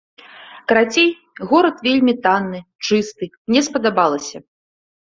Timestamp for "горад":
1.53-1.77